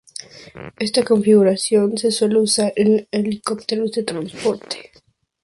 [0.79, 4.91] Esta configuración se suele usar en helicópteros de transporte.